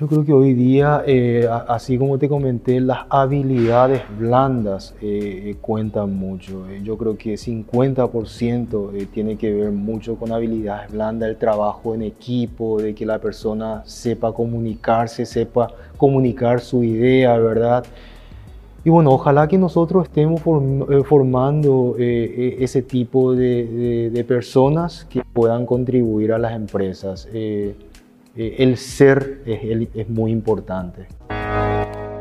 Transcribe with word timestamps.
Yo 0.00 0.06
creo 0.06 0.24
que 0.24 0.32
hoy 0.32 0.54
día, 0.54 1.02
eh, 1.06 1.46
así 1.68 1.98
como 1.98 2.16
te 2.16 2.26
comenté, 2.26 2.80
las 2.80 3.00
habilidades 3.10 4.00
blandas 4.18 4.94
eh, 5.02 5.56
cuentan 5.60 6.16
mucho. 6.16 6.64
yo 6.82 6.96
creo 6.96 7.18
que 7.18 7.34
50% 7.34 9.10
tiene 9.12 9.36
que 9.36 9.52
ver 9.52 9.72
mucho 9.72 10.16
con 10.16 10.32
habilidades 10.32 10.90
blandas, 10.90 11.28
el 11.28 11.36
trabajo 11.36 11.94
en 11.94 12.00
equipo, 12.00 12.80
de 12.80 12.94
que 12.94 13.04
la 13.04 13.18
persona 13.18 13.82
sepa 13.84 14.32
comunicarse, 14.32 15.26
sepa 15.26 15.70
comunicar 15.98 16.60
su 16.60 16.82
idea, 16.82 17.36
¿verdad? 17.36 17.84
Y 18.82 18.88
bueno, 18.88 19.10
ojalá 19.10 19.46
que 19.46 19.58
nosotros 19.58 20.04
estemos 20.04 20.40
eh, 20.40 21.02
formando 21.04 21.96
eh, 21.98 22.34
eh, 22.34 22.56
ese 22.60 22.80
tipo 22.80 23.34
de, 23.34 24.24
personas 24.26 25.06
que 25.10 25.22
puedan 25.22 25.66
contribuir 25.66 26.32
a 26.32 26.38
las 26.38 26.54
empresas. 26.54 27.28
El 28.36 28.76
ser 28.76 29.42
es, 29.46 29.88
es, 29.94 30.08
muy 30.08 30.30
importante. 30.30 31.06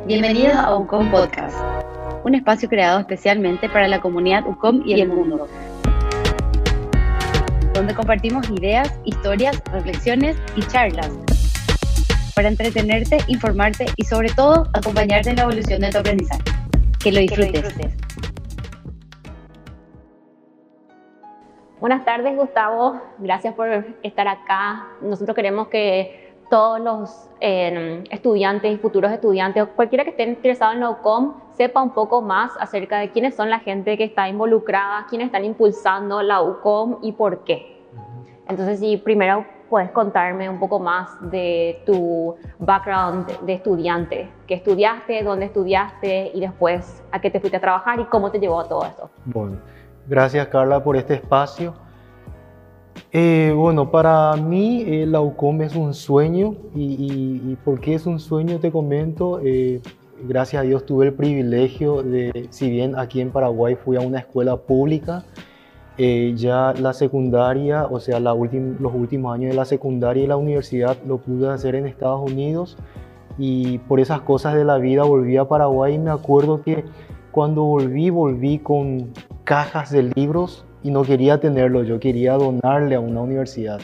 Bienvenidos 0.07 0.55
a 0.55 0.75
UCOM 0.75 1.11
Podcast, 1.11 1.55
un 2.23 2.35
espacio 2.35 2.67
creado 2.67 2.99
especialmente 2.99 3.69
para 3.69 3.87
la 3.87 4.01
comunidad 4.01 4.47
UCOM 4.47 4.81
y 4.85 4.99
el 4.99 5.07
mundo, 5.07 5.47
donde 7.73 7.93
compartimos 7.93 8.49
ideas, 8.49 8.91
historias, 9.05 9.61
reflexiones 9.71 10.35
y 10.55 10.61
charlas 10.63 11.11
para 12.35 12.47
entretenerte, 12.47 13.17
informarte 13.27 13.85
y 13.97 14.05
sobre 14.05 14.29
todo 14.29 14.67
acompañarte 14.73 15.31
en 15.31 15.35
la 15.35 15.43
evolución 15.43 15.81
de 15.81 15.89
tu 15.89 15.97
aprendizaje. 15.97 16.41
Que 16.99 17.11
lo 17.11 17.19
disfrutes. 17.19 17.75
Buenas 21.79 22.03
tardes, 22.03 22.35
Gustavo. 22.35 22.99
Gracias 23.19 23.53
por 23.53 23.69
estar 24.03 24.27
acá. 24.27 24.87
Nosotros 25.01 25.33
queremos 25.33 25.69
que 25.69 26.35
todos 26.49 26.81
los 26.81 27.29
em, 27.39 28.03
estudiantes 28.09 28.73
y 28.73 28.77
futuros 28.77 29.09
estudiantes, 29.13 29.63
o 29.63 29.67
cualquiera 29.69 30.03
que 30.03 30.09
esté 30.09 30.23
interesado 30.23 30.73
en 30.73 30.81
la 30.81 30.89
UCOM, 30.89 31.35
sepa 31.51 31.81
un 31.81 31.91
poco 31.91 32.21
más 32.21 32.51
acerca 32.59 32.99
de 32.99 33.11
quiénes 33.11 33.35
son 33.35 33.49
la 33.49 33.59
gente 33.59 33.97
que 33.97 34.03
está 34.03 34.27
involucrada, 34.27 35.05
quiénes 35.09 35.27
están 35.27 35.45
impulsando 35.45 36.21
la 36.21 36.41
UCOM 36.41 36.97
y 37.01 37.13
por 37.13 37.45
qué. 37.45 37.79
Entonces, 38.49 38.79
si 38.79 38.97
primero 38.97 39.45
puedes 39.69 39.91
contarme 39.91 40.49
un 40.49 40.59
poco 40.59 40.79
más 40.79 41.15
de 41.31 41.81
tu 41.85 42.35
background 42.57 43.39
de 43.45 43.53
estudiante, 43.53 44.29
qué 44.47 44.55
estudiaste, 44.55 45.23
dónde 45.23 45.45
estudiaste 45.45 46.31
y 46.33 46.41
después 46.41 47.03
a 47.11 47.21
qué 47.21 47.29
te 47.29 47.39
fuiste 47.39 47.55
a 47.55 47.61
trabajar 47.61 47.99
y 48.01 48.05
cómo 48.05 48.31
te 48.31 48.39
llevó 48.39 48.59
a 48.59 48.67
todo 48.67 48.83
esto. 48.83 49.09
Bueno, 49.25 49.59
gracias 50.09 50.47
Carla 50.47 50.83
por 50.83 50.97
este 50.97 51.13
espacio. 51.13 51.73
Eh, 53.11 53.53
bueno, 53.55 53.89
para 53.91 54.35
mí 54.35 54.83
eh, 54.85 55.05
la 55.05 55.21
UCOM 55.21 55.61
es 55.61 55.75
un 55.75 55.93
sueño 55.93 56.55
y, 56.75 57.41
y, 57.43 57.57
por 57.63 57.79
qué 57.79 57.95
es 57.95 58.05
un 58.05 58.19
sueño 58.19 58.59
te 58.59 58.71
comento. 58.71 59.39
Eh, 59.43 59.81
gracias 60.27 60.61
a 60.61 60.63
Dios 60.63 60.85
tuve 60.85 61.07
el 61.07 61.13
privilegio 61.13 62.03
de, 62.03 62.47
si 62.49 62.69
bien 62.69 62.97
aquí 62.97 63.21
en 63.21 63.31
Paraguay 63.31 63.75
fui 63.75 63.97
a 63.97 64.01
una 64.01 64.19
escuela 64.19 64.57
pública, 64.57 65.23
eh, 65.97 66.33
ya 66.35 66.73
la 66.73 66.93
secundaria, 66.93 67.85
o 67.85 67.99
sea, 67.99 68.19
la 68.19 68.33
los 68.33 68.93
últimos 68.93 69.33
años 69.33 69.51
de 69.51 69.55
la 69.55 69.65
secundaria 69.65 70.23
y 70.23 70.27
la 70.27 70.37
universidad 70.37 70.97
lo 71.05 71.17
pude 71.17 71.49
hacer 71.49 71.75
en 71.75 71.85
Estados 71.85 72.29
Unidos 72.29 72.77
y 73.37 73.79
por 73.79 73.99
esas 73.99 74.21
cosas 74.21 74.55
de 74.55 74.65
la 74.65 74.77
vida 74.77 75.03
volví 75.03 75.37
a 75.37 75.45
Paraguay 75.45 75.95
y 75.95 75.99
me 75.99 76.11
acuerdo 76.11 76.61
que 76.61 76.83
cuando 77.31 77.63
volví, 77.63 78.09
volví 78.09 78.59
con 78.59 79.13
cajas 79.49 79.89
de 79.89 80.03
libros 80.15 80.63
y 80.83 80.91
no 80.91 81.01
quería 81.01 81.39
tenerlo, 81.39 81.81
yo 81.81 81.99
quería 81.99 82.33
donarle 82.33 82.93
a 82.93 82.99
una 82.99 83.21
universidad. 83.21 83.79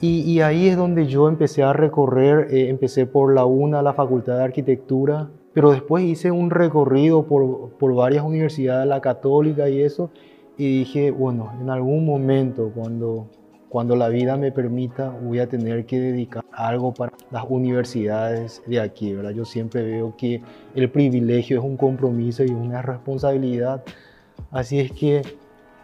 Y, 0.00 0.40
ahí 0.40 0.66
es 0.66 0.76
donde 0.76 1.06
yo 1.06 1.28
empecé 1.28 1.62
a 1.62 1.72
recorrer, 1.72 2.48
eh, 2.50 2.68
empecé 2.70 3.06
por 3.06 3.32
la 3.32 3.46
UNA, 3.46 3.82
la 3.82 3.92
Facultad 3.92 4.36
de 4.36 4.42
Arquitectura, 4.42 5.30
pero 5.52 5.70
después 5.70 6.04
hice 6.04 6.32
un 6.32 6.50
recorrido 6.50 7.24
por, 7.24 7.70
por 7.78 7.94
varias 7.94 8.24
universidades, 8.24 8.88
la 8.88 9.00
católica 9.00 9.68
y 9.68 9.80
eso, 9.80 10.10
y 10.58 10.80
dije, 10.80 11.12
bueno, 11.12 11.52
en 11.60 11.70
algún 11.70 12.04
momento 12.04 12.72
cuando, 12.74 13.28
cuando 13.68 13.94
la 13.94 14.08
vida 14.08 14.36
me 14.36 14.50
permita 14.50 15.16
voy 15.22 15.38
a 15.38 15.48
tener 15.48 15.86
que 15.86 16.00
dedicar 16.00 16.44
algo 16.50 16.92
para 16.92 17.12
las 17.30 17.44
universidades 17.48 18.60
de 18.66 18.80
aquí, 18.80 19.14
¿verdad? 19.14 19.30
Yo 19.30 19.44
siempre 19.44 19.84
veo 19.84 20.16
que 20.16 20.42
el 20.74 20.90
privilegio 20.90 21.60
es 21.60 21.64
un 21.64 21.76
compromiso 21.76 22.42
y 22.42 22.50
una 22.50 22.82
responsabilidad. 22.82 23.84
Así 24.50 24.78
es 24.78 24.92
que 24.92 25.22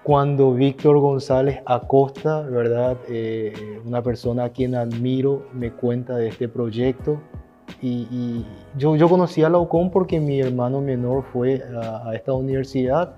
cuando 0.02 0.54
Víctor 0.54 0.98
González 0.98 1.60
Acosta, 1.66 2.42
¿verdad? 2.42 2.96
Eh, 3.08 3.80
una 3.84 4.02
persona 4.02 4.44
a 4.44 4.48
quien 4.50 4.74
admiro, 4.74 5.46
me 5.52 5.72
cuenta 5.72 6.16
de 6.16 6.28
este 6.28 6.48
proyecto. 6.48 7.20
Y, 7.82 8.44
yo, 8.76 8.96
yo 8.96 9.08
conocí 9.08 9.42
a 9.42 9.48
la 9.48 9.58
UCOM 9.58 9.90
porque 9.90 10.20
mi 10.20 10.40
hermano 10.40 10.80
menor 10.80 11.24
fue 11.32 11.62
a, 11.74 12.10
a 12.10 12.14
esta 12.14 12.32
universidad 12.32 13.14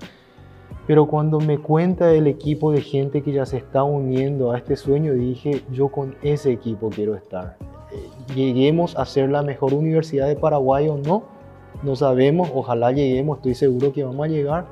pero 0.87 1.06
cuando 1.06 1.38
me 1.38 1.59
cuenta 1.59 2.12
el 2.12 2.26
equipo 2.26 2.72
de 2.72 2.81
gente 2.81 3.22
que 3.22 3.32
ya 3.32 3.47
se 3.47 3.59
está 3.59 3.84
uniendo 3.84 4.50
a 4.50 4.59
este 4.59 4.76
sueño, 4.76 5.14
dije, 5.14 5.62
yo 5.70 5.88
con 5.88 6.16
ese 6.22 6.50
equipo 6.50 6.91
quiero 6.91 7.14
estar. 7.14 7.56
Eh, 7.93 8.34
lleguemos 8.34 8.97
a 8.97 9.04
ser 9.04 9.31
la 9.31 9.43
mejor 9.43 9.75
universidad 9.75 10.26
de 10.26 10.34
Paraguay 10.34 10.88
o 10.88 10.97
no, 10.97 11.22
no 11.82 11.94
sabemos, 11.94 12.50
ojalá 12.53 12.91
lleguemos, 12.91 13.38
estoy 13.38 13.54
seguro 13.54 13.93
que 13.93 14.03
vamos 14.03 14.26
a 14.26 14.28
llegar, 14.28 14.66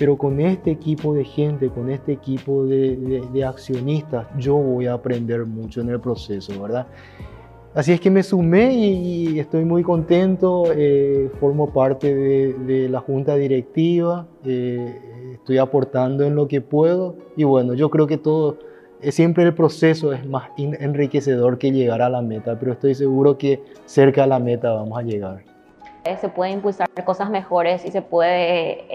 pero 0.00 0.16
con 0.16 0.40
este 0.40 0.70
equipo 0.70 1.12
de 1.12 1.26
gente, 1.26 1.68
con 1.68 1.90
este 1.90 2.12
equipo 2.12 2.64
de, 2.64 3.22
de 3.30 3.44
accionistas, 3.44 4.26
yo 4.38 4.54
voy 4.54 4.86
a 4.86 4.94
aprender 4.94 5.44
mucho 5.44 5.82
en 5.82 5.90
el 5.90 6.00
proceso, 6.00 6.58
¿verdad? 6.58 6.86
Así 7.74 7.92
es 7.92 8.00
que 8.00 8.10
me 8.10 8.22
sumé 8.22 8.72
y, 8.72 9.38
estoy 9.38 9.66
muy 9.66 9.82
contento, 9.82 10.64
eh, 10.74 11.30
formo 11.38 11.70
parte 11.70 12.14
de, 12.14 12.88
la 12.88 13.00
junta 13.00 13.36
directiva, 13.36 14.26
eh, 14.46 15.34
estoy 15.34 15.58
aportando 15.58 16.24
en 16.24 16.34
lo 16.34 16.48
que 16.48 16.62
puedo 16.62 17.16
y 17.36 17.44
bueno, 17.44 17.74
yo 17.74 17.90
creo 17.90 18.06
que 18.06 18.16
todo, 18.16 18.56
eh, 19.02 19.12
siempre 19.12 19.44
el 19.44 19.52
proceso 19.52 20.14
es 20.14 20.26
más 20.26 20.48
enriquecedor 20.56 21.58
que 21.58 21.72
llegar 21.72 22.00
a 22.00 22.08
la 22.08 22.22
meta, 22.22 22.58
pero 22.58 22.72
estoy 22.72 22.94
seguro 22.94 23.36
que 23.36 23.62
cerca 23.84 24.24
a 24.24 24.26
la 24.26 24.38
meta 24.38 24.72
vamos 24.72 24.98
a 24.98 25.02
llegar. 25.02 25.44
Se 26.18 26.28
puede 26.30 26.52
impulsar 26.52 26.88
cosas 27.04 27.28
mejores 27.28 27.84
y 27.84 27.90
se 27.90 28.00
puede 28.00 28.86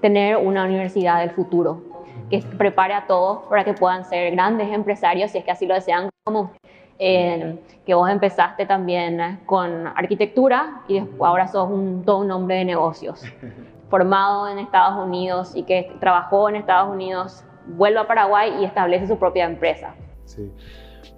tener 0.00 0.36
una 0.36 0.64
universidad 0.64 1.20
del 1.20 1.30
futuro 1.30 1.82
que 2.30 2.42
prepare 2.42 2.94
a 2.94 3.06
todos 3.06 3.44
para 3.48 3.64
que 3.64 3.74
puedan 3.74 4.04
ser 4.04 4.32
grandes 4.32 4.70
empresarios 4.72 5.30
si 5.30 5.38
es 5.38 5.44
que 5.44 5.50
así 5.50 5.66
lo 5.66 5.74
desean 5.74 6.10
como 6.24 6.52
que 6.98 7.94
vos 7.94 8.10
empezaste 8.10 8.66
también 8.66 9.40
con 9.46 9.86
arquitectura 9.86 10.82
y 10.88 11.02
ahora 11.20 11.46
sos 11.46 11.70
un, 11.70 12.04
todo 12.04 12.18
un 12.18 12.30
hombre 12.30 12.56
de 12.56 12.64
negocios, 12.64 13.22
formado 13.88 14.48
en 14.48 14.58
Estados 14.58 15.04
Unidos 15.06 15.52
y 15.54 15.62
que 15.62 15.96
trabajó 16.00 16.48
en 16.48 16.56
Estados 16.56 16.92
Unidos, 16.92 17.44
vuelve 17.66 18.00
a 18.00 18.06
Paraguay 18.06 18.52
y 18.60 18.64
establece 18.64 19.06
su 19.06 19.16
propia 19.18 19.44
empresa. 19.44 19.94
Sí. 20.24 20.52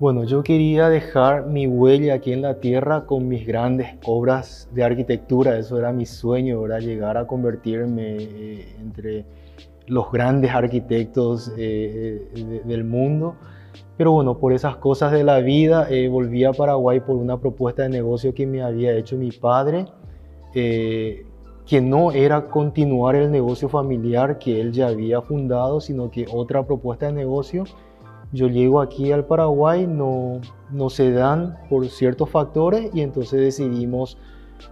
Bueno, 0.01 0.25
yo 0.25 0.43
quería 0.43 0.89
dejar 0.89 1.45
mi 1.45 1.67
huella 1.67 2.15
aquí 2.15 2.33
en 2.33 2.41
la 2.41 2.59
tierra 2.59 3.05
con 3.05 3.29
mis 3.29 3.47
grandes 3.47 3.99
obras 4.07 4.67
de 4.73 4.83
arquitectura. 4.83 5.59
Eso 5.59 5.79
era 5.79 5.93
mi 5.93 6.07
sueño, 6.07 6.65
era 6.65 6.79
llegar 6.79 7.19
a 7.19 7.27
convertirme 7.27 8.17
eh, 8.19 8.77
entre 8.81 9.27
los 9.89 10.11
grandes 10.11 10.53
arquitectos 10.53 11.53
eh, 11.59 12.31
eh, 12.35 12.63
del 12.65 12.85
mundo. 12.85 13.37
Pero 13.99 14.13
bueno, 14.13 14.39
por 14.39 14.55
esas 14.55 14.77
cosas 14.77 15.13
de 15.13 15.23
la 15.23 15.41
vida 15.41 15.87
volví 16.11 16.45
a 16.45 16.55
Paraguay 16.55 17.01
por 17.01 17.17
una 17.17 17.39
propuesta 17.39 17.83
de 17.83 17.91
negocio 17.91 18.33
que 18.33 18.47
me 18.47 18.63
había 18.63 18.97
hecho 18.97 19.19
mi 19.19 19.31
padre, 19.31 19.85
eh, 20.55 21.27
que 21.67 21.83
no 21.83 22.11
era 22.11 22.47
continuar 22.47 23.17
el 23.17 23.31
negocio 23.31 23.69
familiar 23.69 24.39
que 24.39 24.63
él 24.63 24.73
ya 24.73 24.89
había 24.89 25.21
fundado, 25.21 25.79
sino 25.79 26.11
que 26.11 26.25
otra 26.33 26.67
propuesta 26.67 27.05
de 27.05 27.13
negocio. 27.13 27.65
Yo 28.33 28.49
llego 28.49 28.81
aquí 28.81 29.11
al 29.11 29.25
Paraguay, 29.25 29.87
no, 29.87 30.41
no 30.71 30.91
se 30.91 31.11
dan 31.11 31.59
por 31.69 31.87
ciertos 31.89 32.31
factores 32.31 32.91
y 32.95 33.01
entonces 33.01 33.41
decidimos 33.41 34.19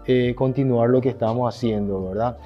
eh, 0.06 0.34
continuar 0.37 0.90
lo 0.90 1.00
que 1.00 1.08
estamos 1.08 1.55
haciendo, 1.55 2.08
¿verdad? 2.08 2.38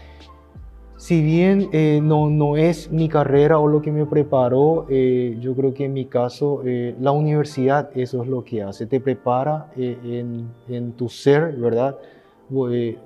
si 0.96 1.20
bien 1.20 1.68
eh, 1.72 1.98
no, 2.00 2.30
no, 2.30 2.56
es 2.56 2.92
mi 2.92 3.08
carrera 3.08 3.58
o 3.58 3.66
lo 3.66 3.82
que 3.82 3.90
me 3.90 4.06
preparó, 4.06 4.86
eh, 4.88 5.36
yo 5.40 5.56
creo 5.56 5.74
que 5.74 5.86
en 5.86 5.94
mi 5.94 6.04
caso 6.04 6.62
la 6.64 7.10
universidad 7.10 7.90
eso 7.96 8.22
es 8.22 8.28
lo 8.28 8.44
que 8.44 8.62
hace, 8.62 8.86
te 8.86 9.00
prepara 9.00 9.72
en, 9.76 10.48
en, 10.68 10.92
tu 10.92 11.08
ser, 11.08 11.56
¿verdad? 11.56 11.98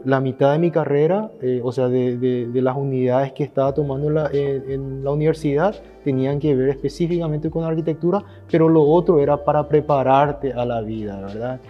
La 0.04 0.20
mitad 0.20 0.52
de 0.52 0.58
mi 0.58 0.70
carrera, 0.70 1.30
o 1.62 1.72
sea, 1.72 1.88
de, 1.88 2.16
de, 2.16 2.62
las 2.62 2.76
unidades 2.76 3.32
que 3.32 3.44
estaba 3.44 3.72
tomando 3.72 4.10
la, 4.10 4.30
en 4.32 5.04
la 5.04 5.10
universidad, 5.12 5.74
tenían 6.04 6.38
que 6.38 6.54
ver 6.54 6.70
específicamente 6.70 7.50
con 7.50 7.64
arquitectura, 7.64 8.22
pero 8.50 8.68
lo 8.68 8.82
otro 8.82 9.20
era 9.20 9.44
para 9.44 9.68
prepararte 9.68 10.52
a 10.52 10.64
la 10.64 10.80
vida, 10.80 11.20
¿verdad? 11.20 11.60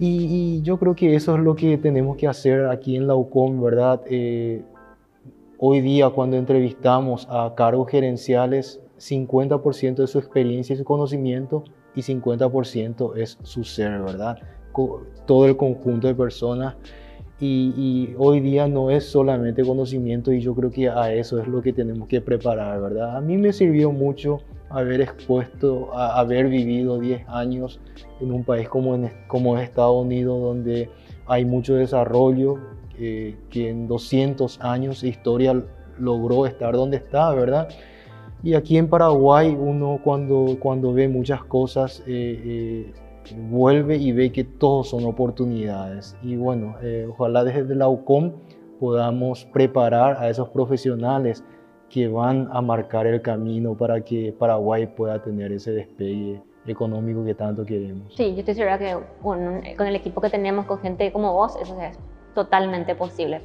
Y, 0.00 0.58
y 0.58 0.62
yo 0.62 0.78
creo 0.78 0.94
que 0.94 1.14
eso 1.14 1.34
es 1.36 1.40
lo 1.40 1.54
que 1.54 1.78
tenemos 1.78 2.16
que 2.16 2.26
hacer 2.26 2.66
aquí 2.66 2.96
en 2.96 3.06
la 3.06 3.14
UCOM, 3.14 3.62
¿verdad? 3.62 4.00
Hoy 5.60 5.80
día 5.80 6.10
cuando 6.10 6.36
entrevistamos 6.36 7.26
a 7.30 7.52
cargos 7.56 7.90
gerenciales, 7.90 8.80
50% 8.98 9.96
de 9.96 10.06
su 10.06 10.18
experiencia 10.18 10.74
y 10.74 10.76
su 10.76 10.84
conocimiento 10.84 11.64
y 11.94 12.02
50% 12.02 13.16
es 13.16 13.38
su 13.42 13.64
ser, 13.64 14.00
¿verdad? 14.00 14.38
Todo 15.26 15.46
el 15.46 15.56
conjunto 15.56 16.06
de 16.06 16.14
personas 16.14 16.76
y, 17.40 18.14
hoy 18.18 18.40
día 18.40 18.66
no 18.66 18.90
es 18.90 19.04
solamente 19.04 19.62
conocimiento 19.62 20.32
y 20.32 20.40
yo 20.40 20.54
creo 20.54 20.70
que 20.70 20.88
a 20.88 21.12
eso 21.12 21.38
es 21.40 21.46
lo 21.46 21.62
que 21.62 21.72
tenemos 21.72 22.08
que 22.08 22.20
preparar, 22.20 22.80
¿verdad? 22.80 23.16
A 23.16 23.20
mí 23.20 23.36
me 23.36 23.52
sirvió 23.52 23.92
mucho 23.92 24.40
haber 24.70 25.00
expuesto, 25.00 25.94
a, 25.94 26.18
haber 26.18 26.48
vivido 26.48 26.98
10 26.98 27.28
años 27.28 27.80
en 28.20 28.32
un 28.32 28.42
país 28.42 28.68
como, 28.68 28.96
en, 28.96 29.10
como 29.28 29.56
Estados 29.56 30.04
Unidos, 30.04 30.40
donde 30.40 30.90
hay 31.26 31.44
mucho 31.44 31.74
desarrollo, 31.74 32.56
eh, 32.98 33.36
que 33.50 33.68
en 33.70 33.86
200 33.86 34.60
años 34.60 35.02
de 35.02 35.08
historia 35.08 35.62
logró 35.96 36.44
estar 36.44 36.74
donde 36.74 36.96
está, 36.96 37.32
¿verdad? 37.34 37.68
Y 38.42 38.54
aquí 38.54 38.78
en 38.78 38.88
Paraguay 38.88 39.56
uno 39.56 40.00
cuando, 40.02 40.56
cuando 40.60 40.92
ve 40.92 41.08
muchas 41.08 41.44
cosas... 41.44 42.02
Eh, 42.06 42.42
eh, 42.44 42.92
vuelve 43.36 43.96
y 43.96 44.12
ve 44.12 44.32
que 44.32 44.44
todos 44.44 44.90
son 44.90 45.04
oportunidades. 45.04 46.16
Y 46.22 46.36
bueno, 46.36 46.76
eh, 46.82 47.06
ojalá 47.10 47.44
desde 47.44 47.74
la 47.74 47.88
UCOM 47.88 48.32
podamos 48.78 49.44
preparar 49.46 50.16
a 50.18 50.28
esos 50.28 50.48
profesionales 50.50 51.44
que 51.88 52.08
van 52.08 52.48
a 52.52 52.60
marcar 52.60 53.06
el 53.06 53.22
camino 53.22 53.76
para 53.76 54.00
que 54.02 54.34
Paraguay 54.38 54.86
pueda 54.86 55.22
tener 55.22 55.52
ese 55.52 55.72
despegue 55.72 56.42
económico 56.66 57.24
que 57.24 57.34
tanto 57.34 57.64
queremos. 57.64 58.14
Sí, 58.14 58.34
yo 58.34 58.40
estoy 58.40 58.54
segura 58.54 58.78
que 58.78 58.96
con, 59.22 59.62
con 59.76 59.86
el 59.86 59.96
equipo 59.96 60.20
que 60.20 60.28
tenemos, 60.28 60.66
con 60.66 60.78
gente 60.80 61.10
como 61.12 61.32
vos, 61.32 61.56
eso 61.60 61.80
es 61.80 61.98
totalmente 62.34 62.94
posible. 62.94 63.40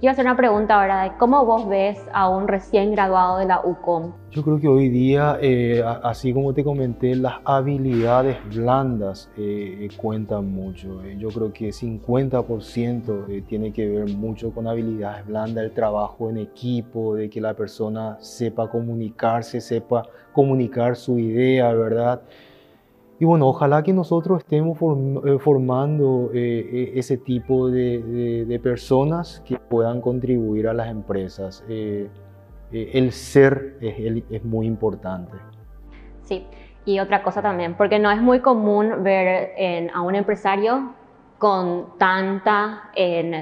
Quiero 0.00 0.12
hacer 0.12 0.24
una 0.24 0.36
pregunta 0.36 0.80
ahora 0.80 1.04
de 1.04 1.16
cómo 1.18 1.46
vos 1.46 1.68
ves 1.68 1.98
a 2.12 2.28
un 2.28 2.48
recién 2.48 2.92
graduado 2.92 3.38
de 3.38 3.46
la 3.46 3.60
UCOM. 3.64 4.12
Yo 4.30 4.42
creo 4.42 4.60
que 4.60 4.66
hoy 4.66 4.88
día, 4.88 5.38
eh, 5.40 5.82
así 6.02 6.34
como 6.34 6.52
te 6.52 6.64
comenté, 6.64 7.14
las 7.14 7.34
habilidades 7.44 8.36
blandas 8.52 9.30
eh, 9.36 9.88
cuentan 9.96 10.52
mucho. 10.52 11.02
Eh, 11.04 11.16
yo 11.16 11.28
creo 11.28 11.52
que 11.52 11.68
50% 11.68 13.46
tiene 13.46 13.72
que 13.72 13.88
ver 13.88 14.08
mucho 14.08 14.52
con 14.52 14.66
habilidades 14.66 15.24
blandas, 15.26 15.64
el 15.64 15.72
trabajo 15.72 16.28
en 16.28 16.38
equipo, 16.38 17.14
de 17.14 17.30
que 17.30 17.40
la 17.40 17.54
persona 17.54 18.16
sepa 18.18 18.68
comunicarse, 18.68 19.60
sepa 19.60 20.02
comunicar 20.32 20.96
su 20.96 21.18
idea, 21.20 21.72
¿verdad? 21.72 22.20
Y 23.20 23.24
bueno, 23.24 23.46
ojalá 23.46 23.82
que 23.82 23.92
nosotros 23.92 24.40
estemos 24.40 24.76
eh, 25.24 25.38
formando 25.38 26.30
eh, 26.34 26.68
eh, 26.72 26.92
ese 26.96 27.16
tipo 27.16 27.68
de, 27.70 28.60
personas 28.62 29.42
que 29.46 29.56
puedan 29.56 30.00
contribuir 30.00 30.68
a 30.68 30.74
las 30.74 30.88
empresas. 30.88 31.64
el 31.68 33.12
ser 33.12 33.76
es, 33.80 34.44
muy 34.44 34.66
importante. 34.66 35.36
Sí, 36.22 36.46
y 36.84 36.98
otra 36.98 37.22
cosa 37.22 37.40
también, 37.40 37.74
porque 37.74 37.98
no 37.98 38.10
es 38.10 38.20
muy 38.20 38.40
común 38.40 39.04
ver 39.04 39.52
a 39.92 40.00
un 40.00 40.14
empresario 40.16 40.92
con, 41.38 41.96
tanta, 41.98 42.90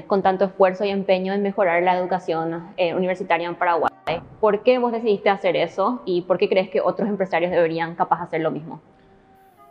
con 0.07 0.21
tanto 0.21 0.45
esfuerzo 0.45 0.83
y 0.85 0.89
empeño 0.89 1.33
en 1.33 1.41
mejorar 1.41 1.81
la 1.81 1.97
educación 1.97 2.73
universitaria 2.95 3.47
en 3.47 3.55
Paraguay. 3.55 3.91
¿Por 4.39 4.61
qué 4.61 4.77
vos 4.77 4.91
decidiste 4.91 5.29
hacer 5.29 5.55
eso 5.55 6.01
y 6.05 6.21
por 6.23 6.37
qué 6.37 6.47
crees 6.47 6.69
que 6.69 6.81
otros 6.81 7.07
empresarios 7.07 7.49
deberían 7.49 7.95
capaz 7.95 8.21
hacer 8.21 8.41
lo 8.41 8.51
mismo? 8.51 8.81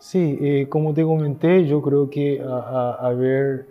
Sí, 0.02 0.36
eh, 0.40 0.66
como 0.68 0.92
te 0.94 1.04
comenté, 1.04 1.64
yo 1.64 1.80
creo 1.80 2.10
que 2.10 2.42
haber 2.44 3.68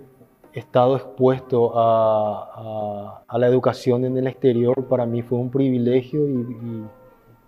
estado 0.54 0.96
expuesto 0.96 1.74
a, 1.76 3.22
la 3.38 3.48
educación 3.48 4.06
en 4.06 4.16
el 4.16 4.28
exterior 4.28 4.88
para 4.88 5.06
mí 5.06 5.24
fue 5.24 5.38
un 5.38 5.52
privilegio 5.52 6.30
y, 6.30 6.86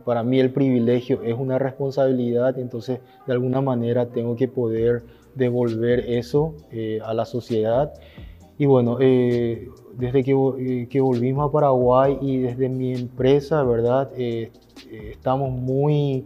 para 0.04 0.22
mí 0.22 0.38
el 0.38 0.52
privilegio 0.52 1.22
es 1.24 1.34
una 1.34 1.58
responsabilidad, 1.60 2.60
entonces 2.60 3.00
de 3.26 3.32
alguna 3.32 3.62
manera 3.62 4.08
tengo 4.08 4.36
que 4.36 4.50
poder 4.50 5.04
devolver 5.34 6.02
eso 6.02 6.54
eh, 6.70 7.00
a 7.06 7.14
la 7.14 7.24
sociedad. 7.24 7.94
Y 8.58 8.66
bueno, 8.66 8.98
eh, 9.00 9.70
desde 9.94 10.26
que, 10.26 10.88
que, 10.90 11.00
volvimos 11.00 11.48
a 11.48 11.52
Paraguay 11.54 12.18
y 12.20 12.40
desde 12.40 12.68
mi 12.68 12.92
empresa, 12.92 13.64
¿verdad? 13.64 14.12
estamos 14.18 15.52
muy 15.52 16.26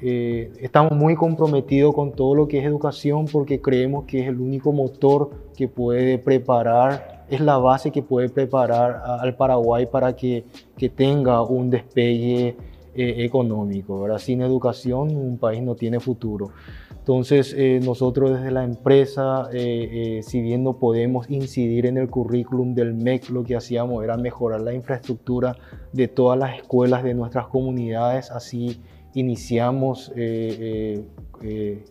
eh, 0.00 0.52
estamos 0.60 0.92
muy 0.92 1.16
comprometidos 1.16 1.92
con 1.92 2.12
todo 2.12 2.34
lo 2.36 2.46
que 2.46 2.58
es 2.58 2.64
educación 2.64 3.26
porque 3.26 3.60
creemos 3.60 4.04
que 4.04 4.20
es 4.20 4.28
el 4.28 4.40
único 4.40 4.72
motor 4.72 5.30
que 5.56 5.66
puede 5.66 6.18
preparar, 6.18 7.24
es 7.28 7.40
la 7.40 7.58
base 7.58 7.90
que 7.90 8.02
puede 8.02 8.28
preparar 8.28 9.02
al 9.20 9.34
Paraguay 9.34 9.86
para 9.86 10.14
que, 10.14 10.44
que 10.76 10.88
tenga 10.88 11.42
un 11.42 11.70
despegue 11.70 12.56
eh, 12.94 13.24
económico. 13.24 14.00
¿verdad? 14.00 14.18
Sin 14.18 14.40
educación 14.40 15.16
un 15.16 15.36
país 15.36 15.62
no 15.62 15.74
tiene 15.74 15.98
futuro. 15.98 16.50
Entonces 16.96 17.52
eh, 17.58 17.80
nosotros 17.82 18.30
desde 18.30 18.52
la 18.52 18.62
empresa, 18.62 19.48
si 19.50 20.42
bien 20.42 20.62
no 20.62 20.74
podemos 20.74 21.28
incidir 21.28 21.86
en 21.86 21.96
el 21.96 22.08
currículum 22.08 22.74
del 22.74 22.94
MEC, 22.94 23.30
lo 23.30 23.42
que 23.42 23.56
hacíamos 23.56 24.04
era 24.04 24.16
mejorar 24.16 24.60
la 24.60 24.74
infraestructura 24.74 25.56
de 25.92 26.06
todas 26.06 26.38
las 26.38 26.56
escuelas 26.56 27.02
de 27.02 27.14
nuestras 27.14 27.48
comunidades, 27.48 28.30
así 28.30 28.78
iniciamos 29.14 30.12
eh, 30.16 30.56
eh, 30.60 31.04
eh, 31.42 31.84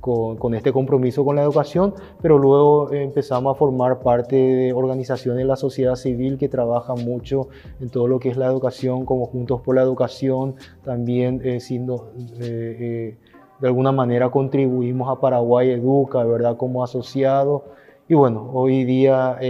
con, 0.00 0.54
este 0.54 0.72
compromiso 0.72 1.24
con 1.24 1.36
la 1.36 1.42
educación, 1.42 1.94
pero 2.22 2.38
luego 2.38 2.92
empezamos 2.92 3.54
a 3.56 3.58
formar 3.58 3.98
parte 4.00 4.36
de 4.36 4.72
organizaciones 4.72 5.38
de 5.38 5.44
la 5.44 5.56
sociedad 5.56 5.96
civil 5.96 6.38
que 6.38 6.48
trabajan 6.48 7.04
mucho 7.04 7.48
en 7.80 7.90
todo 7.90 8.06
lo 8.06 8.20
que 8.20 8.28
es 8.28 8.36
la 8.36 8.46
educación, 8.46 9.04
como 9.04 9.26
Juntos 9.26 9.62
por 9.62 9.74
la 9.74 9.82
Educación, 9.82 10.54
también 10.84 11.60
siendo, 11.60 12.12
de 12.38 13.16
alguna 13.62 13.90
manera 13.90 14.30
contribuimos 14.30 15.08
a 15.10 15.20
Paraguay 15.20 15.70
Educa, 15.70 16.22
¿verdad? 16.22 16.56
Como 16.56 16.84
asociado. 16.84 17.64
Y 18.08 18.14
bueno, 18.14 18.48
hoy 18.52 18.84
día 18.84 19.40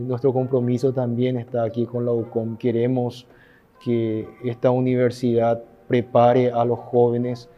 nuestro 0.00 0.32
compromiso 0.32 0.92
también 0.92 1.36
está 1.36 1.62
aquí 1.62 1.86
con 1.86 2.04
la 2.04 2.10
UCOM. 2.10 2.56
Queremos 2.56 3.28
que 3.84 4.26
esta 4.42 4.72
universidad 4.72 5.62
prepare 5.92 6.50
a 6.50 6.64
los 6.64 6.78
jóvenes 6.78 7.50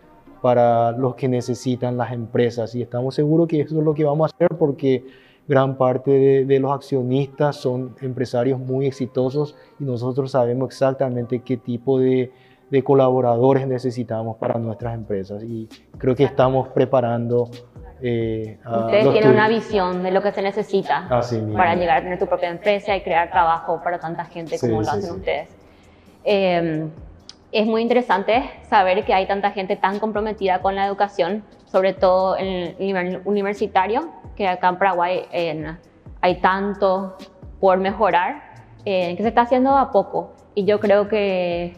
para 0.42 0.90
los 0.90 1.14
que 1.14 1.28
necesitan 1.28 1.96
las 1.96 2.10
empresas. 2.10 2.74
Y 2.74 2.82
estamos 2.82 3.14
seguros 3.14 3.46
que 3.46 3.60
eso 3.60 3.78
es 3.78 3.84
lo 3.84 3.94
que 3.94 4.02
vamos 4.02 4.28
a 4.28 4.34
hacer 4.34 4.58
porque 4.58 5.04
gran 5.46 5.76
parte 5.76 6.44
de, 6.44 6.58
los 6.58 6.72
accionistas 6.72 7.54
son 7.54 7.94
empresarios 8.00 8.58
muy 8.58 8.86
exitosos 8.86 9.54
y 9.78 9.84
nosotros 9.84 10.32
sabemos 10.32 10.66
exactamente 10.66 11.42
qué 11.42 11.56
tipo 11.56 12.00
de, 12.00 12.32
colaboradores 12.82 13.68
necesitamos 13.68 14.36
para 14.38 14.58
nuestras 14.58 14.94
empresas. 14.94 15.44
Y 15.44 15.68
creo 15.96 16.16
que 16.16 16.24
estamos 16.24 16.66
preparando 16.70 17.48
eh, 18.02 18.58
Ustedes 18.66 19.12
tienen 19.12 19.30
una 19.30 19.48
visión 19.48 20.02
de 20.02 20.10
lo 20.10 20.20
que 20.20 20.32
se 20.32 20.42
necesita 20.42 21.08
para 21.54 21.76
llegar 21.76 21.98
a 21.98 22.02
tener 22.02 22.18
tu 22.18 22.26
propia 22.26 22.50
empresa 22.50 22.96
y 22.96 23.02
crear 23.02 23.30
trabajo 23.30 23.80
para 23.84 24.00
tanta 24.00 24.24
gente 24.24 24.58
como 24.58 24.82
lo 24.82 24.90
hacen 24.90 25.14
ustedes. 25.14 25.48
Eh, 26.24 26.88
es 27.54 27.68
muy 27.68 27.82
interesante 27.82 28.50
saber 28.68 29.04
que 29.04 29.14
hay 29.14 29.26
tanta 29.26 29.52
gente 29.52 29.76
tan 29.76 30.00
comprometida 30.00 30.60
con 30.60 30.74
la 30.74 30.86
educación, 30.86 31.44
sobre 31.66 31.92
todo 31.92 32.36
en 32.36 32.46
el 32.46 32.76
nivel 32.80 33.22
universitario, 33.24 34.08
que 34.34 34.48
acá 34.48 34.70
en 34.70 34.78
Paraguay 34.78 35.22
hay 36.20 36.40
tanto 36.40 37.16
por 37.60 37.78
mejorar, 37.78 38.42
que 38.84 39.16
se 39.16 39.28
está 39.28 39.42
haciendo 39.42 39.70
a 39.76 39.92
poco. 39.92 40.32
Y 40.56 40.64
yo 40.64 40.80
creo 40.80 41.06
que 41.08 41.76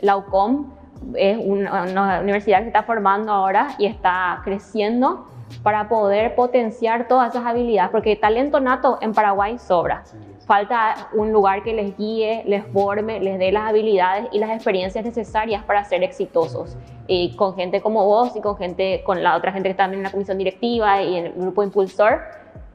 la 0.00 0.16
UCOM 0.16 0.72
es 1.16 1.38
una, 1.44 2.20
universidad 2.20 2.58
que 2.58 2.64
se 2.64 2.68
está 2.68 2.84
formando 2.84 3.32
ahora 3.32 3.74
y 3.78 3.86
está 3.86 4.42
creciendo 4.44 5.26
para 5.64 5.88
poder 5.88 6.36
potenciar 6.36 7.08
todas 7.08 7.34
esas 7.34 7.44
habilidades, 7.44 7.90
porque 7.90 8.14
talento 8.14 8.60
nato 8.60 8.98
en 9.00 9.12
Paraguay 9.12 9.58
sobra 9.58 10.04
falta 10.46 11.08
un 11.14 11.32
lugar 11.32 11.62
que 11.62 11.72
les 11.72 11.96
guíe, 11.96 12.42
les 12.46 12.64
forme, 12.66 13.20
les 13.20 13.38
dé 13.38 13.50
las 13.52 13.68
habilidades 13.68 14.28
y 14.32 14.38
las 14.38 14.50
experiencias 14.50 15.04
necesarias 15.04 15.64
para 15.64 15.84
ser 15.84 16.02
exitosos. 16.02 16.76
Y 17.06 17.34
con 17.36 17.54
gente 17.54 17.80
como 17.80 18.04
vos 18.06 18.34
y 18.36 18.40
con 18.40 18.56
gente, 18.56 19.02
con 19.04 19.22
la 19.22 19.36
otra 19.36 19.52
gente 19.52 19.68
que 19.68 19.72
está 19.72 19.84
en 19.84 20.02
la 20.02 20.10
comisión 20.10 20.38
directiva 20.38 21.02
y 21.02 21.16
en 21.16 21.26
el 21.26 21.32
grupo 21.32 21.62
impulsor, 21.62 22.22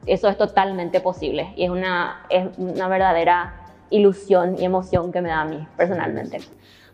eso 0.05 0.27
es 0.27 0.37
totalmente 0.37 0.99
posible 1.01 1.53
y 1.55 1.65
es 1.65 1.69
una, 1.69 2.25
es 2.29 2.47
una 2.57 2.87
verdadera 2.87 3.55
ilusión 3.89 4.55
y 4.59 4.65
emoción 4.65 5.11
que 5.11 5.21
me 5.21 5.29
da 5.29 5.41
a 5.41 5.45
mí 5.45 5.67
personalmente. 5.75 6.39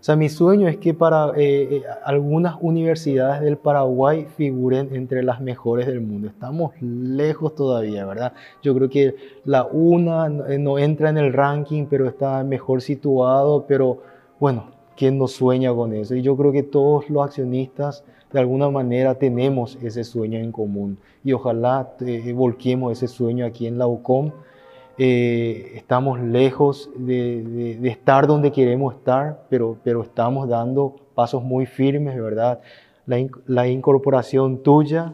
Sea, 0.06 0.16
mi 0.16 0.30
sueño 0.30 0.68
es 0.68 0.78
que 0.78 0.94
para 0.94 1.32
eh, 1.36 1.78
eh, 1.78 1.84
algunas 2.04 2.58
universidades 2.62 3.42
del 3.42 3.58
Paraguay 3.58 4.28
figuren 4.38 4.90
entre 4.94 5.24
las 5.24 5.42
mejores 5.42 5.88
del 5.88 6.00
mundo. 6.00 6.28
Estamos 6.28 6.74
lejos 6.80 7.56
todavía, 7.56 8.06
¿verdad? 8.06 8.34
Yo 8.62 8.76
creo 8.76 8.88
que 8.88 9.16
la 9.46 9.66
UNA 9.66 10.28
eh, 10.48 10.60
no 10.60 10.78
entra 10.78 11.10
en 11.10 11.18
el 11.18 11.34
ranking, 11.34 11.88
pero 11.90 12.08
está 12.08 12.44
mejor 12.44 12.84
situado, 12.84 13.66
pero 13.68 13.98
bueno, 14.40 14.66
¿quién 14.96 15.18
no 15.18 15.28
sueña 15.28 15.74
con 15.74 15.92
eso? 15.92 16.14
Y 16.14 16.22
yo 16.22 16.38
creo 16.38 16.52
que 16.52 16.62
todos 16.62 17.10
los 17.10 17.26
accionistas 17.26 18.04
de 18.32 18.40
alguna 18.40 18.70
manera 18.70 19.16
tenemos 19.16 19.76
ese 19.82 20.04
sueño 20.04 20.38
en 20.38 20.52
común 20.52 21.00
y 21.24 21.34
ojalá 21.34 21.96
volquemos 22.36 22.92
ese 22.92 23.08
sueño 23.08 23.44
aquí 23.44 23.66
en 23.66 23.80
la 23.80 23.88
UCOM 23.88 24.30
eh, 24.98 25.74
estamos 25.76 26.20
lejos 26.20 26.90
de, 26.96 27.80
estar 27.84 28.28
donde 28.28 28.52
queremos 28.52 28.96
estar, 28.96 29.46
pero, 29.50 29.78
pero 29.84 30.04
estamos 30.04 30.48
dando 30.48 30.96
pasos 31.16 31.44
muy 31.44 31.66
firmes, 31.66 32.22
¿verdad? 32.22 32.60
La, 33.06 33.68
incorporación 33.68 34.64
tuya 34.64 35.14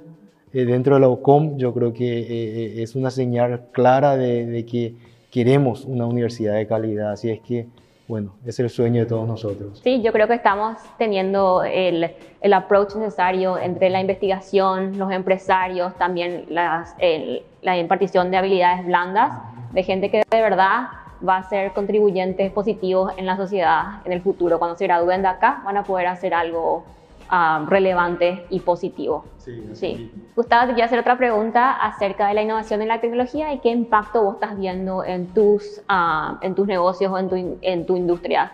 eh, 0.54 0.66
dentro 0.66 0.96
de 0.96 1.02
la 1.02 1.10
UCOM, 1.10 1.58
yo 1.58 1.74
creo 1.74 1.94
que 1.94 2.20
eh, 2.20 2.26
eh, 2.30 2.84
es 2.84 2.96
una 2.96 3.12
señal 3.12 3.68
clara 3.72 4.18
de, 4.18 4.46
de, 4.46 4.66
que 4.66 4.96
queremos 5.30 5.86
una 5.86 6.06
universidad 6.06 6.56
de 6.56 6.68
calidad. 6.68 7.12
Así 7.12 7.30
es 7.30 7.40
que, 7.42 7.68
bueno, 8.08 8.34
es 8.46 8.60
el 8.60 8.70
sueño 8.70 9.02
de 9.02 9.08
todos 9.08 9.28
nosotros. 9.28 9.82
Sí, 9.84 10.02
yo 10.02 10.12
creo 10.12 10.28
que 10.28 10.36
estamos 10.36 10.78
teniendo 10.98 11.64
el, 11.64 12.12
el 12.42 12.54
approach 12.54 12.96
necesario 12.96 13.58
entre 13.58 13.90
la 13.90 14.00
investigación, 14.00 14.98
los 14.98 15.12
empresarios, 15.12 15.96
también 15.98 16.46
las, 16.50 16.96
el, 17.00 17.44
la 17.62 17.78
impartición 17.78 18.32
de 18.32 18.38
habilidades 18.38 18.86
blandas, 18.86 19.34
de 19.72 19.84
gente 19.84 20.10
que 20.12 20.24
de 20.30 20.42
verdad 20.42 20.90
va 21.28 21.38
a 21.38 21.44
ser 21.44 21.74
contribuyentes 21.74 22.52
positivos 22.52 23.14
en 23.18 23.26
la 23.26 23.38
sociedad 23.38 24.02
en 24.06 24.12
el 24.12 24.22
futuro. 24.22 24.60
Cuando 24.60 24.78
se 24.78 24.86
gradúen 24.86 25.22
de 25.22 25.28
acá, 25.28 25.62
van 25.64 25.78
a 25.78 25.84
poder 25.84 26.08
hacer 26.08 26.34
algo 26.34 26.84
uh, 27.32 27.66
relevante 27.68 28.46
y 28.50 28.60
positivo. 28.60 29.26
Sí, 29.38 29.70
sí. 29.74 30.12
Gustavo, 30.36 30.68
te 30.68 30.74
quiero 30.74 30.86
hacer 30.86 31.00
otra 31.00 31.18
pregunta 31.18 31.72
acerca 31.74 32.28
de 32.28 32.34
la 32.34 32.42
innovación 32.42 32.82
en 32.82 32.88
la 32.88 33.02
tecnología 33.02 33.54
y 33.54 33.60
qué 33.60 33.70
impacto 33.70 34.24
vos 34.24 34.36
estás 34.36 34.58
viendo 34.58 35.04
en 35.04 35.28
tus, 35.28 35.82
uh, 35.90 36.38
en 36.42 36.56
tus 36.56 36.68
negocios 36.68 37.12
o 37.12 37.18
en 37.18 37.30
tu, 37.30 37.58
en 37.62 37.86
tu 37.86 37.96
industria. 37.96 38.52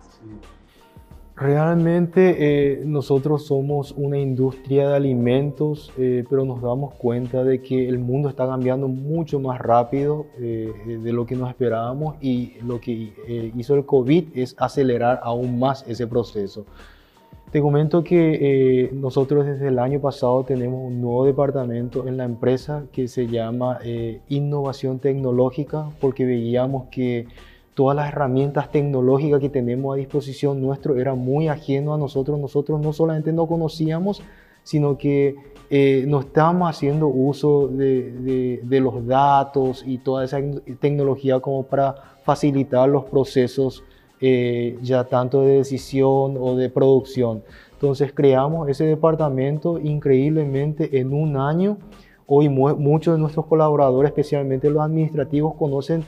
Sí. 0.00 0.55
Realmente 1.36 2.36
eh, 2.38 2.82
nosotros 2.86 3.44
somos 3.44 3.92
una 3.96 4.18
industria 4.18 4.88
de 4.88 4.96
alimentos, 4.96 5.92
eh, 5.98 6.24
pero 6.30 6.46
nos 6.46 6.62
damos 6.62 6.94
cuenta 6.94 7.44
de 7.44 7.60
que 7.60 7.86
el 7.88 7.98
mundo 7.98 8.30
está 8.30 8.46
cambiando 8.46 8.88
mucho 8.88 9.38
más 9.38 9.60
rápido 9.60 10.26
eh, 10.38 10.72
de 11.02 11.12
lo 11.12 11.26
que 11.26 11.36
nos 11.36 11.50
esperábamos 11.50 12.16
y 12.22 12.54
lo 12.62 12.80
que 12.80 13.12
eh, 13.28 13.52
hizo 13.54 13.74
el 13.74 13.84
COVID 13.84 14.28
es 14.34 14.56
acelerar 14.58 15.20
aún 15.22 15.58
más 15.58 15.84
ese 15.86 16.06
proceso. 16.06 16.64
Te 17.50 17.60
comento 17.60 18.02
que 18.02 18.38
eh, 18.86 18.90
nosotros 18.92 19.46
desde 19.46 19.68
el 19.68 19.78
año 19.78 20.00
pasado 20.00 20.42
tenemos 20.42 20.84
un 20.84 21.00
nuevo 21.00 21.24
departamento 21.24 22.08
en 22.08 22.16
la 22.16 22.24
empresa 22.24 22.84
que 22.92 23.06
se 23.06 23.28
llama 23.28 23.78
eh, 23.84 24.20
Innovación 24.28 24.98
Tecnológica 24.98 25.90
porque 26.00 26.26
veíamos 26.26 26.88
que 26.90 27.26
todas 27.76 27.94
las 27.94 28.08
herramientas 28.08 28.72
tecnológicas 28.72 29.38
que 29.38 29.50
tenemos 29.50 29.94
a 29.94 29.98
disposición 29.98 30.62
nuestro 30.62 30.96
era 30.96 31.14
muy 31.14 31.48
ajeno 31.48 31.92
a 31.92 31.98
nosotros. 31.98 32.40
Nosotros 32.40 32.80
no 32.80 32.94
solamente 32.94 33.34
no 33.34 33.46
conocíamos, 33.46 34.22
sino 34.62 34.96
que 34.96 35.36
eh, 35.68 36.06
no 36.08 36.20
estábamos 36.20 36.70
haciendo 36.70 37.06
uso 37.06 37.68
de, 37.68 38.12
de, 38.12 38.60
de, 38.62 38.80
los 38.80 39.06
datos 39.06 39.84
y 39.86 39.98
toda 39.98 40.24
esa 40.24 40.38
tecnología 40.80 41.38
como 41.40 41.64
para 41.64 42.16
facilitar 42.24 42.88
los 42.88 43.04
procesos 43.04 43.84
eh, 44.22 44.78
ya 44.80 45.04
tanto 45.04 45.42
de 45.42 45.58
decisión 45.58 46.38
o 46.40 46.56
de 46.56 46.70
producción. 46.70 47.42
Entonces 47.72 48.10
creamos 48.14 48.70
ese 48.70 48.84
departamento 48.84 49.78
increíblemente 49.78 50.98
en 50.98 51.12
un 51.12 51.36
año. 51.36 51.76
Hoy 52.26 52.48
muchos 52.48 53.14
de 53.14 53.20
nuestros 53.20 53.44
colaboradores, 53.44 54.08
especialmente 54.08 54.70
los 54.70 54.82
administrativos, 54.82 55.54
conocen 55.56 56.04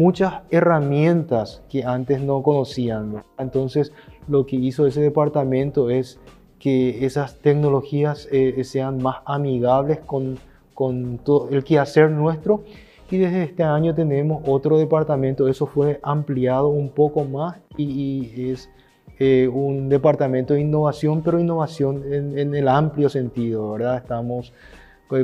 muchas 0.00 0.40
herramientas 0.50 1.62
que 1.68 1.84
antes 1.84 2.22
no 2.22 2.42
conocían. 2.42 3.22
Entonces, 3.38 3.92
lo 4.28 4.46
que 4.46 4.56
hizo 4.56 4.86
ese 4.86 5.02
departamento 5.02 5.90
es 5.90 6.18
que 6.58 7.04
esas 7.04 7.38
tecnologías 7.40 8.26
eh, 8.32 8.64
sean 8.64 9.02
más 9.02 9.18
amigables 9.26 9.98
con, 10.00 10.38
con 10.72 11.18
todo 11.18 11.50
el 11.50 11.64
quehacer 11.64 12.10
nuestro. 12.10 12.64
Y 13.10 13.18
desde 13.18 13.42
este 13.42 13.62
año 13.62 13.94
tenemos 13.94 14.42
otro 14.46 14.78
departamento, 14.78 15.48
eso 15.48 15.66
fue 15.66 16.00
ampliado 16.02 16.68
un 16.68 16.88
poco 16.88 17.24
más 17.24 17.58
y, 17.76 18.50
es 18.52 18.70
eh, 19.18 19.48
un 19.48 19.90
departamento 19.90 20.54
de 20.54 20.62
innovación, 20.62 21.20
pero 21.20 21.38
innovación 21.38 22.04
en, 22.10 22.38
en 22.38 22.54
el 22.54 22.68
amplio 22.68 23.10
sentido, 23.10 23.72
¿verdad? 23.72 23.98
Estamos 23.98 24.54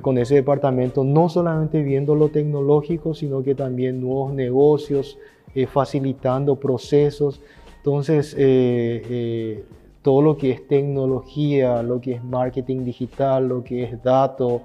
con 0.03 0.19
ese 0.19 0.35
departamento 0.35 1.05
no 1.05 1.29
solamente 1.29 1.81
viendo 1.83 2.17
lo 2.17 2.29
tecnológico, 2.29 3.15
sino 3.15 3.43
que 3.43 3.55
también 3.55 4.01
nuevos 4.01 4.35
negocios, 4.35 5.17
eh, 5.55 5.67
facilitando 5.67 6.57
procesos. 6.57 7.41
Entonces, 7.79 8.35
eh, 8.37 9.03
eh, 9.09 9.65
todo 10.03 10.21
lo 10.23 10.37
que 10.37 10.51
es 10.51 10.67
tecnología, 10.67 11.83
lo 11.83 12.01
que 12.01 12.15
es 12.15 12.25
marketing 12.25 12.85
digital, 12.85 13.49
lo 13.49 13.65
que 13.65 13.85
es 13.85 14.03
dato, 14.03 14.63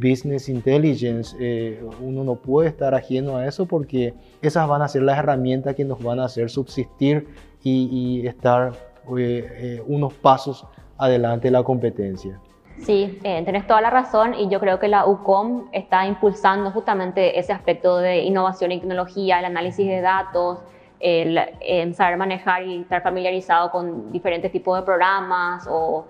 business 0.00 0.48
intelligence, 0.48 1.34
uno 2.00 2.22
no 2.22 2.36
puede 2.36 2.68
estar 2.68 2.94
ajeno 2.94 3.36
a 3.36 3.46
eso 3.48 3.66
porque 3.66 4.14
esas 4.42 4.68
van 4.68 4.82
a 4.82 4.86
ser 4.86 5.02
las 5.02 5.18
herramientas 5.18 5.74
que 5.74 5.84
nos 5.84 6.00
van 6.00 6.20
a 6.20 6.26
hacer 6.26 6.50
subsistir 6.50 7.26
y, 7.64 7.88
y 7.90 8.26
estar 8.26 8.74
unos 9.88 10.14
pasos 10.14 10.66
adelante 10.98 11.48
de 11.48 11.52
la 11.52 11.64
competencia. 11.64 12.40
Sí, 12.78 13.18
eh, 13.24 13.42
tenés 13.44 13.66
toda 13.66 13.80
la 13.80 13.90
razón 13.90 14.34
y 14.34 14.48
yo 14.48 14.60
creo 14.60 14.78
que 14.78 14.88
la 14.88 15.06
UCOM 15.06 15.68
está 15.72 16.06
impulsando 16.06 16.70
justamente 16.70 17.38
ese 17.38 17.52
aspecto 17.52 17.98
de 17.98 18.18
innovación 18.18 18.70
y 18.70 18.78
tecnología, 18.78 19.38
el 19.38 19.46
análisis 19.46 19.86
de 19.86 20.00
datos, 20.00 20.60
el, 21.00 21.94
saber 21.94 22.16
manejar 22.16 22.64
y 22.64 22.82
estar 22.82 23.02
familiarizado 23.02 23.70
con 23.70 24.12
diferentes 24.12 24.52
tipos 24.52 24.78
de 24.78 24.84
programas 24.84 25.66
o 25.68 26.06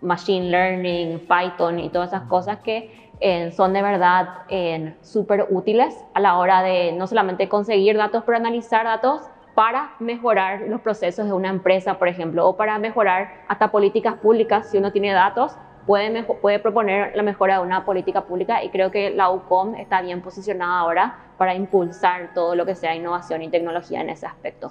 machine 0.00 0.50
learning, 0.50 1.20
Python 1.20 1.78
y 1.80 1.88
todas 1.88 2.08
esas 2.08 2.22
cosas 2.28 2.58
que 2.58 3.10
eh, 3.20 3.50
son 3.52 3.72
de 3.72 3.82
verdad 3.82 4.28
eh, 4.48 4.94
súper 5.02 5.46
útiles 5.50 6.04
a 6.14 6.20
la 6.20 6.38
hora 6.38 6.62
de 6.62 6.92
no 6.92 7.06
solamente 7.06 7.48
conseguir 7.48 7.96
datos, 7.96 8.22
pero 8.24 8.36
analizar 8.36 8.84
datos 8.84 9.22
para 9.54 9.92
mejorar 9.98 10.62
los 10.68 10.80
procesos 10.82 11.26
de 11.26 11.32
una 11.32 11.48
empresa, 11.48 11.98
por 11.98 12.06
ejemplo, 12.06 12.46
o 12.46 12.56
para 12.56 12.78
mejorar 12.78 13.42
hasta 13.48 13.72
políticas 13.72 14.14
públicas 14.14 14.70
si 14.70 14.78
uno 14.78 14.92
tiene 14.92 15.12
datos 15.12 15.56
puede, 15.88 16.22
puede 16.22 16.58
proponer 16.58 17.16
la 17.16 17.22
mejora 17.22 17.54
de 17.54 17.62
una 17.62 17.86
política 17.86 18.26
pública 18.26 18.62
y 18.62 18.68
creo 18.68 18.90
que 18.90 19.08
la 19.08 19.30
UCOM 19.30 19.74
está 19.74 20.02
bien 20.02 20.20
posicionada 20.20 20.80
ahora 20.80 21.32
para 21.38 21.54
impulsar 21.54 22.34
todo 22.34 22.54
lo 22.54 22.66
que 22.66 22.74
sea 22.74 22.94
innovación 22.94 23.42
y 23.42 23.48
tecnología 23.48 24.02
en 24.02 24.10
ese 24.10 24.26
aspecto. 24.26 24.70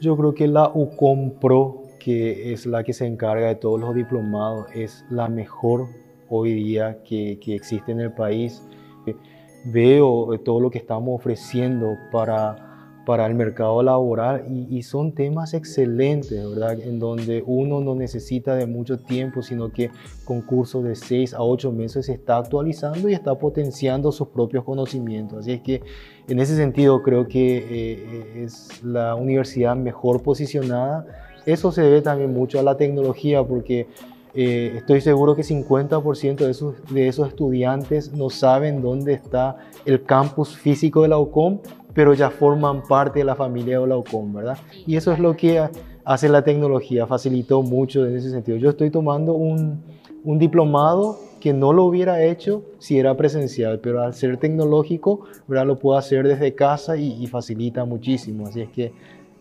Yo 0.00 0.16
creo 0.16 0.32
que 0.32 0.46
la 0.46 0.70
UCOM 0.72 1.40
Pro, 1.40 1.82
que 1.98 2.52
es 2.52 2.66
la 2.66 2.84
que 2.84 2.92
se 2.92 3.04
encarga 3.04 3.48
de 3.48 3.56
todos 3.56 3.80
los 3.80 3.96
diplomados, 3.96 4.68
es 4.72 5.04
la 5.10 5.28
mejor 5.28 5.88
hoy 6.28 6.54
día 6.54 7.02
que, 7.02 7.40
que 7.40 7.56
existe 7.56 7.90
en 7.90 8.00
el 8.00 8.12
país. 8.12 8.62
Veo 9.64 10.38
todo 10.44 10.60
lo 10.60 10.70
que 10.70 10.78
estamos 10.78 11.16
ofreciendo 11.16 11.96
para 12.12 12.71
para 13.04 13.26
el 13.26 13.34
mercado 13.34 13.82
laboral 13.82 14.44
y, 14.48 14.76
y, 14.76 14.82
son 14.82 15.12
temas 15.12 15.54
excelentes, 15.54 16.48
¿verdad? 16.48 16.80
En 16.80 16.98
donde 16.98 17.42
uno 17.46 17.80
no 17.80 17.94
necesita 17.94 18.54
de 18.54 18.66
mucho 18.66 18.98
tiempo, 18.98 19.42
sino 19.42 19.72
que 19.72 19.90
con 20.24 20.40
cursos 20.42 20.84
de 20.84 20.94
6 20.94 21.34
a 21.34 21.42
8 21.42 21.72
meses 21.72 22.06
se 22.06 22.12
está 22.12 22.36
actualizando 22.36 23.08
y 23.08 23.14
está 23.14 23.34
potenciando 23.36 24.12
sus 24.12 24.28
propios 24.28 24.64
conocimientos. 24.64 25.40
Así 25.40 25.52
es 25.52 25.62
que 25.62 25.82
en 26.28 26.38
ese 26.38 26.56
sentido 26.56 27.02
creo 27.02 27.26
que 27.26 27.56
eh, 27.58 28.44
es 28.44 28.82
la 28.84 29.14
universidad 29.14 29.74
mejor 29.74 30.22
posicionada. 30.22 31.06
Eso 31.44 31.72
se 31.72 31.82
debe 31.82 32.02
también 32.02 32.32
mucho 32.32 32.60
a 32.60 32.62
la 32.62 32.76
tecnología 32.76 33.42
porque 33.42 33.88
eh, 34.34 34.74
estoy 34.76 35.02
seguro 35.02 35.36
que 35.36 35.42
50% 35.42 36.36
de 36.36 36.50
esos, 36.50 36.74
de 36.88 37.08
esos 37.08 37.28
estudiantes 37.28 38.12
no 38.12 38.30
saben 38.30 38.80
dónde 38.80 39.12
está 39.12 39.58
el 39.84 40.04
campus 40.04 40.56
físico 40.56 41.02
de 41.02 41.08
la 41.08 41.18
UCOM 41.18 41.58
pero 41.94 42.14
ya 42.14 42.30
forman 42.30 42.82
parte 42.82 43.20
de 43.20 43.24
la 43.24 43.34
familia 43.34 43.78
de 43.78 43.84
Olaucom, 43.84 44.32
¿verdad? 44.32 44.58
Y 44.86 44.96
eso 44.96 45.12
es 45.12 45.18
lo 45.18 45.36
que 45.36 45.68
hace 46.04 46.28
la 46.28 46.42
tecnología, 46.42 47.06
facilitó 47.06 47.62
mucho 47.62 48.06
en 48.06 48.16
ese 48.16 48.30
sentido. 48.30 48.56
Yo 48.58 48.70
estoy 48.70 48.90
tomando 48.90 49.34
un, 49.34 49.82
un 50.24 50.38
diplomado 50.38 51.18
que 51.40 51.52
no 51.52 51.72
lo 51.72 51.84
hubiera 51.84 52.22
hecho 52.22 52.62
si 52.78 52.98
era 52.98 53.16
presencial, 53.16 53.80
pero 53.80 54.02
al 54.02 54.14
ser 54.14 54.36
tecnológico, 54.36 55.26
¿verdad? 55.48 55.66
Lo 55.66 55.78
puedo 55.78 55.98
hacer 55.98 56.26
desde 56.26 56.54
casa 56.54 56.96
y, 56.96 57.22
y 57.22 57.26
facilita 57.26 57.84
muchísimo, 57.84 58.46
así 58.46 58.60
es 58.60 58.70
que 58.70 58.92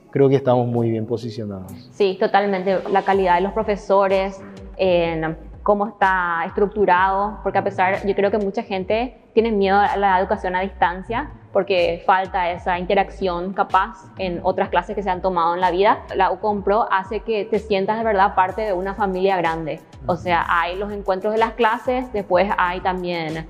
creo 0.09 0.27
que 0.27 0.35
estamos 0.35 0.67
muy 0.67 0.89
bien 0.89 1.05
posicionados. 1.05 1.71
Sí, 1.91 2.17
totalmente. 2.19 2.79
La 2.91 3.03
calidad 3.03 3.35
de 3.35 3.41
los 3.41 3.53
profesores, 3.53 4.41
en 4.77 5.37
cómo 5.63 5.87
está 5.87 6.43
estructurado, 6.45 7.39
porque 7.43 7.59
a 7.59 7.63
pesar, 7.63 8.05
yo 8.05 8.15
creo 8.15 8.31
que 8.31 8.37
mucha 8.37 8.63
gente 8.63 9.17
tiene 9.33 9.51
miedo 9.51 9.77
a 9.77 9.95
la 9.95 10.19
educación 10.19 10.55
a 10.55 10.61
distancia, 10.61 11.31
porque 11.53 12.01
falta 12.05 12.51
esa 12.51 12.79
interacción 12.79 13.53
capaz 13.53 14.05
en 14.17 14.39
otras 14.43 14.69
clases 14.69 14.95
que 14.95 15.03
se 15.03 15.09
han 15.09 15.21
tomado 15.21 15.53
en 15.53 15.61
la 15.61 15.71
vida. 15.71 15.99
La 16.15 16.31
UCOM 16.31 16.63
Pro 16.63 16.87
hace 16.91 17.21
que 17.21 17.45
te 17.45 17.59
sientas 17.59 17.97
de 17.97 18.03
verdad 18.03 18.35
parte 18.35 18.61
de 18.61 18.73
una 18.73 18.95
familia 18.95 19.37
grande. 19.37 19.81
O 20.07 20.15
sea, 20.15 20.45
hay 20.47 20.77
los 20.77 20.91
encuentros 20.91 21.33
de 21.33 21.39
las 21.39 21.53
clases, 21.53 22.11
después 22.13 22.49
hay 22.57 22.79
también, 22.79 23.47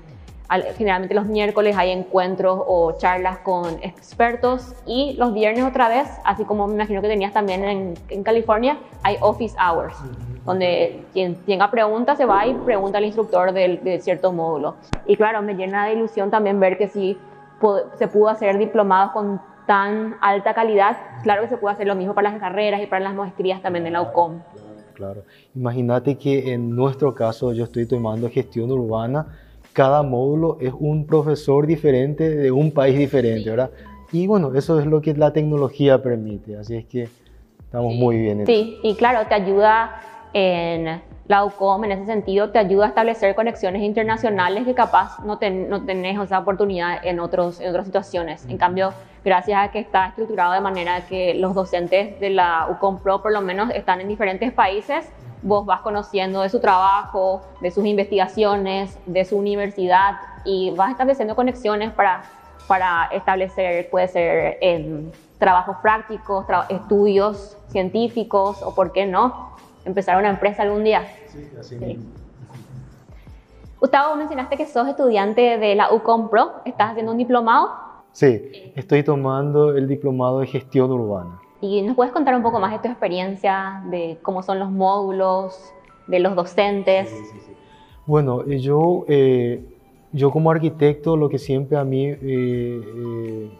generalmente 0.76 1.14
los 1.14 1.26
miércoles 1.26 1.76
hay 1.78 1.90
encuentros 1.90 2.60
o 2.66 2.92
charlas 2.98 3.38
con 3.38 3.66
expertos 3.82 4.74
y 4.84 5.14
los 5.14 5.32
viernes 5.32 5.64
otra 5.64 5.88
vez, 5.88 6.08
así 6.24 6.44
como 6.44 6.66
me 6.66 6.74
imagino 6.74 7.00
que 7.00 7.08
tenías 7.08 7.32
también 7.32 7.64
en, 7.64 7.94
en 8.10 8.22
California, 8.22 8.78
hay 9.02 9.16
office 9.20 9.56
hours 9.58 9.96
donde 10.44 11.04
quien 11.12 11.36
tenga 11.36 11.70
preguntas 11.70 12.18
se 12.18 12.24
va 12.24 12.46
y 12.46 12.54
pregunta 12.54 12.98
al 12.98 13.04
instructor 13.04 13.52
de, 13.52 13.78
de, 13.82 14.00
cierto 14.00 14.32
módulo. 14.32 14.74
Y 15.06 15.16
claro, 15.16 15.42
me 15.42 15.54
llena 15.54 15.86
de 15.86 15.94
ilusión 15.94 16.30
también 16.30 16.58
ver 16.58 16.78
que 16.78 16.88
si 16.88 17.16
se 17.96 18.08
pudo 18.08 18.28
hacer 18.28 18.58
diplomados 18.58 19.12
con 19.12 19.40
tan 19.66 20.16
alta 20.20 20.54
calidad, 20.54 20.96
claro 21.22 21.42
que 21.42 21.48
se 21.48 21.56
puede 21.56 21.74
hacer 21.74 21.86
lo 21.86 21.94
mismo 21.94 22.14
para 22.14 22.30
las 22.30 22.40
carreras 22.40 22.82
y 22.82 22.86
para 22.86 23.04
las 23.04 23.14
maestrías 23.14 23.62
también 23.62 23.84
de 23.84 23.90
la 23.90 24.02
UCOM. 24.02 24.40
claro. 24.94 25.22
Imagínate 25.54 26.16
que 26.16 26.52
en 26.52 26.74
nuestro 26.74 27.14
caso 27.14 27.52
yo 27.52 27.64
estoy 27.64 27.86
tomando 27.86 28.28
gestión 28.28 28.70
urbana, 28.70 29.26
cada 29.72 30.02
módulo 30.02 30.58
es 30.60 30.72
un 30.78 31.06
profesor 31.06 31.66
diferente 31.66 32.28
de 32.28 32.50
un 32.50 32.72
país 32.72 32.98
diferente, 32.98 33.48
¿verdad? 33.48 33.70
Y 34.10 34.26
bueno, 34.26 34.52
eso 34.54 34.78
es 34.78 34.86
lo 34.86 35.00
que 35.00 35.14
la 35.14 35.32
tecnología 35.32 36.02
permite, 36.02 36.56
así 36.56 36.76
es 36.76 36.84
que 36.84 37.08
estamos 37.60 37.94
muy 37.94 38.18
bien. 38.18 38.44
sí, 38.44 38.78
y 38.82 38.94
claro, 38.96 39.26
te 39.28 39.34
ayuda 39.34 40.00
en 40.32 41.02
la 41.28 41.44
UCOM 41.44 41.84
en 41.84 41.92
ese 41.92 42.06
sentido 42.06 42.50
te 42.50 42.58
ayuda 42.58 42.86
a 42.86 42.88
establecer 42.88 43.34
conexiones 43.34 43.82
internacionales 43.82 44.64
que 44.64 44.74
capaz 44.74 45.18
no, 45.20 45.38
no 45.68 45.84
tenés 45.84 46.20
esa 46.20 46.38
oportunidad 46.38 47.04
en, 47.04 47.20
otros, 47.20 47.60
en 47.60 47.70
otras 47.70 47.86
situaciones. 47.86 48.44
En 48.48 48.58
cambio, 48.58 48.92
gracias 49.24 49.68
a 49.68 49.70
que 49.70 49.78
está 49.78 50.06
estructurado 50.06 50.52
de 50.52 50.60
manera 50.60 51.06
que 51.06 51.34
los 51.34 51.54
docentes 51.54 52.18
de 52.20 52.30
la 52.30 52.66
UCOM 52.70 52.98
Pro 52.98 53.22
por 53.22 53.32
lo 53.32 53.40
menos 53.40 53.70
están 53.70 54.00
en 54.00 54.08
diferentes 54.08 54.52
países, 54.52 55.08
vos 55.42 55.66
vas 55.66 55.80
conociendo 55.80 56.42
de 56.42 56.48
su 56.48 56.60
trabajo, 56.60 57.42
de 57.60 57.70
sus 57.70 57.84
investigaciones, 57.86 58.98
de 59.06 59.24
su 59.24 59.36
universidad 59.36 60.16
y 60.44 60.70
vas 60.76 60.90
estableciendo 60.90 61.36
conexiones 61.36 61.92
para, 61.92 62.22
para 62.66 63.08
establecer, 63.12 63.88
puede 63.90 64.08
ser 64.08 64.58
en 64.60 65.12
trabajos 65.38 65.76
prácticos, 65.82 66.46
estudios 66.68 67.56
científicos 67.68 68.62
o, 68.62 68.74
por 68.74 68.92
qué 68.92 69.06
no, 69.06 69.51
empezar 69.84 70.18
una 70.18 70.30
empresa 70.30 70.62
algún 70.62 70.84
día. 70.84 71.02
Sí, 71.26 71.50
así 71.58 71.76
mismo. 71.76 72.04
Gustavo, 73.80 74.14
mencionaste 74.14 74.56
que 74.56 74.66
sos 74.66 74.86
estudiante 74.86 75.58
de 75.58 75.74
la 75.74 75.92
UCOM 75.92 76.30
Pro, 76.30 76.52
¿estás 76.64 76.90
haciendo 76.90 77.12
un 77.12 77.18
diplomado? 77.18 77.70
Sí, 78.12 78.72
estoy 78.76 79.02
tomando 79.02 79.76
el 79.76 79.88
diplomado 79.88 80.40
de 80.40 80.46
gestión 80.46 80.92
urbana. 80.92 81.40
¿Y 81.60 81.82
nos 81.82 81.96
puedes 81.96 82.12
contar 82.12 82.34
un 82.34 82.42
poco 82.42 82.60
más 82.60 82.72
de 82.72 82.78
tu 82.78 82.88
experiencia, 82.88 83.82
de 83.90 84.18
cómo 84.22 84.42
son 84.42 84.58
los 84.58 84.70
módulos, 84.70 85.72
de 86.06 86.20
los 86.20 86.36
docentes? 86.36 87.08
Sí, 87.08 87.16
sí, 87.32 87.40
sí. 87.46 87.52
Bueno, 88.06 88.42
eh, 88.42 88.58
yo, 88.58 89.04
eh, 89.08 89.64
yo 90.12 90.30
como 90.30 90.50
arquitecto 90.50 91.16
lo 91.16 91.28
que 91.28 91.38
siempre 91.38 91.78
a 91.78 91.84
mí 91.84 92.06
eh, 92.06 93.50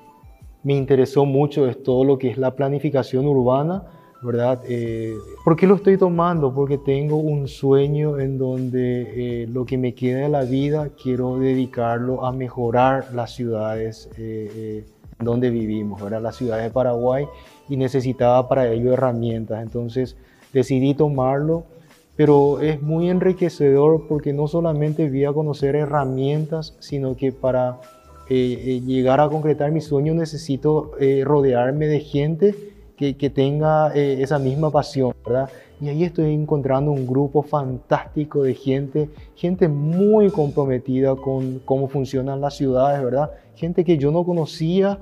me 0.62 0.75
interesó 0.75 1.25
mucho 1.25 1.67
es 1.69 1.83
todo 1.83 2.05
lo 2.05 2.19
que 2.19 2.31
es 2.31 2.38
la 2.38 2.55
planificación 2.55 3.26
urbana, 3.26 3.85
¿verdad? 4.23 4.62
Eh, 4.69 5.17
¿Por 5.45 5.57
qué 5.57 5.67
lo 5.67 5.75
estoy 5.75 5.99
tomando? 5.99 6.55
Porque 6.55 6.79
tengo 6.79 7.17
un 7.17 7.49
sueño 7.49 8.21
en 8.21 8.38
donde 8.38 9.43
eh, 9.43 9.47
lo 9.49 9.64
que 9.64 9.76
me 9.76 9.95
queda 9.95 10.21
de 10.21 10.29
la 10.29 10.43
vida 10.43 10.91
quiero 11.00 11.38
dedicarlo 11.38 12.25
a 12.25 12.33
mejorar 12.33 13.12
las 13.14 13.35
ciudades 13.35 14.09
eh, 14.17 14.85
donde 15.19 15.50
vivimos, 15.50 16.00
¿verdad? 16.00 16.23
Las 16.23 16.37
ciudades 16.37 16.64
de 16.64 16.71
Paraguay 16.71 17.26
y 17.69 17.76
necesitaba 17.76 18.49
para 18.49 18.69
ello 18.69 18.93
herramientas. 18.93 19.61
Entonces 19.62 20.17
decidí 20.52 20.95
tomarlo, 20.95 21.64
pero 22.14 22.61
es 22.61 22.81
muy 22.81 23.11
enriquecedor 23.11 24.07
porque 24.09 24.33
no 24.33 24.47
solamente 24.47 25.09
voy 25.09 25.25
a 25.25 25.33
conocer 25.33 25.75
herramientas, 25.75 26.76
sino 26.79 27.17
que 27.17 27.33
para 27.33 27.81
llegar 28.29 29.21
a 29.21 29.29
concretar 29.29 29.73
mi 29.73 29.83
sueño 29.83 30.14
necesito 30.14 30.93
rodearme 31.25 31.87
de 31.87 32.00
gente 32.00 32.72
que, 33.12 33.30
tenga 33.30 33.92
eh, 33.94 34.23
esa 34.23 34.38
misma 34.38 34.71
pasión, 34.71 35.12
¿verdad? 35.25 35.50
Y 35.80 35.88
ahí 35.88 36.04
estoy 36.04 36.32
encontrando 36.32 36.92
un 36.92 37.06
grupo 37.06 37.42
fantástico 37.42 38.44
de 38.44 38.54
gente, 38.54 39.11
gente 39.35 39.66
muy 39.66 40.30
comprometida 40.30 41.16
con 41.16 41.61
cómo 41.64 41.88
funcionan 41.88 42.40
las 42.40 42.56
ciudades, 42.56 43.02
¿verdad? 43.02 43.32
Gente 43.56 43.85
que 43.85 43.99
yo 43.99 44.12
no 44.12 44.25
conocía 44.25 44.99